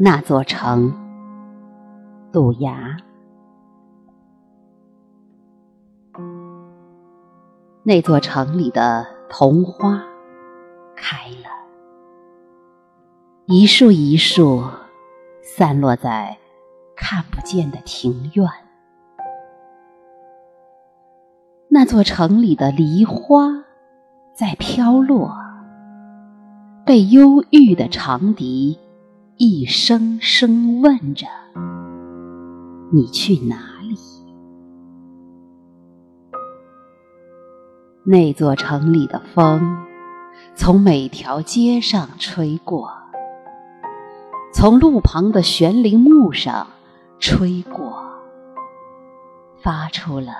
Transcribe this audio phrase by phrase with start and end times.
[0.00, 0.94] 那座城，
[2.30, 2.96] 杜崖。
[7.82, 10.00] 那座城里的桐花
[10.94, 11.50] 开了，
[13.46, 14.62] 一树一树
[15.42, 16.38] 散落在
[16.94, 18.48] 看不见的庭院。
[21.68, 23.64] 那座城里的梨花
[24.32, 25.36] 在飘落，
[26.86, 28.78] 被忧郁的长笛
[29.40, 31.24] 一声声问着
[32.90, 33.96] ：“你去哪里？”
[38.02, 39.86] 那座城里的风
[40.56, 42.90] 从每条街上吹过，
[44.52, 46.66] 从路旁的悬铃木上
[47.20, 48.02] 吹过，
[49.62, 50.32] 发出了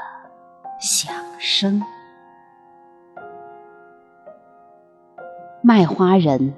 [0.80, 1.80] 响声。
[5.62, 6.53] 卖花人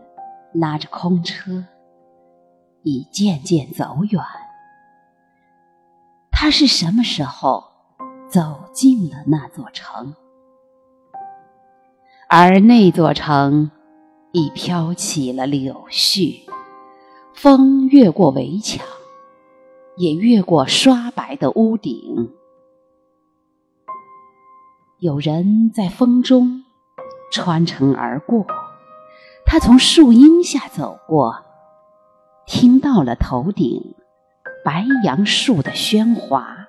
[0.55, 1.63] 拉着空车，
[2.83, 4.23] 已渐渐走远。
[6.31, 7.65] 他是什么时候
[8.29, 10.15] 走进了那座城？
[12.29, 13.71] 而那座城
[14.33, 16.41] 已飘起了柳絮，
[17.35, 18.87] 风越过围墙，
[19.97, 22.33] 也越过刷白的屋顶。
[25.01, 26.63] 有人在风中
[27.33, 28.47] 穿城而过，
[29.45, 31.43] 他从树荫下走过，
[32.53, 33.95] 听到了头顶
[34.65, 36.67] 白杨树的喧哗。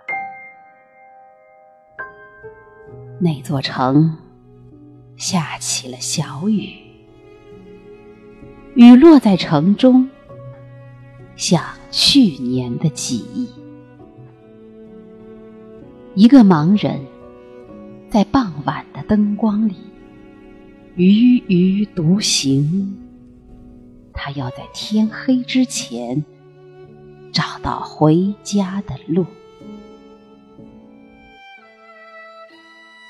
[3.20, 4.16] 那座城。
[5.18, 6.70] 下起了小雨，
[8.76, 10.10] 雨落在城中，
[11.36, 13.48] 像去年的记忆。
[16.16, 17.00] 一个盲人，
[18.10, 19.76] 在傍晚的灯光里，
[20.96, 23.11] 踽踽独行。
[24.24, 26.24] 他要在天黑之前，
[27.34, 29.26] 找到回家的路。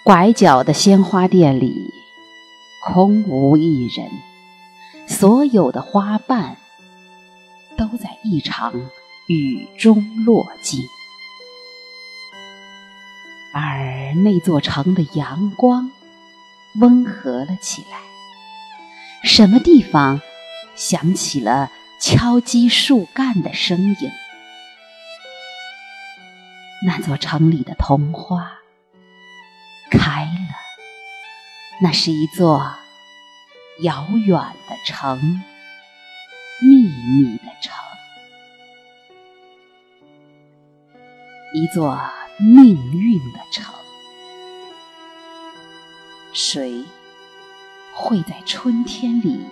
[0.05, 1.75] 拐角的鲜花店里。
[2.83, 4.09] 空无一人，
[5.05, 6.57] 所有的花瓣
[7.77, 8.73] 都在一场
[9.27, 10.81] 雨中落尽，
[13.53, 15.91] 而那座城的阳光
[16.79, 17.99] 温和了起来。
[19.23, 20.19] 什么地方
[20.81, 21.69] 响起了
[21.99, 24.11] 敲击树干的声音？
[26.87, 28.51] 那座城里的桐花
[29.91, 30.55] 开了。
[31.83, 32.75] 那是一座
[33.81, 35.19] 遥远的城，
[36.61, 37.75] 秘密的城，
[41.53, 42.01] 一座
[42.39, 43.71] 命运的城。
[46.33, 46.83] 谁
[47.93, 49.45] 会在春天里？